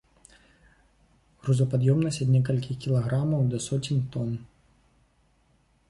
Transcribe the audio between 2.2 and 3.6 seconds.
ад некалькіх кілаграмаў да